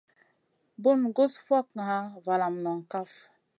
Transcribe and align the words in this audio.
Bun 0.81 0.99
gus 1.15 1.33
fokŋa 1.47 1.97
valam 2.25 2.55
noŋ 2.63 2.79
kaf. 2.91 3.11